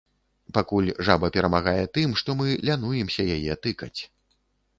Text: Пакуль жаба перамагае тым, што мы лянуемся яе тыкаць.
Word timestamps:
Пакуль 0.57 0.87
жаба 1.09 1.29
перамагае 1.35 1.83
тым, 1.99 2.15
што 2.23 2.37
мы 2.41 2.57
лянуемся 2.71 3.27
яе 3.37 3.53
тыкаць. 3.69 3.97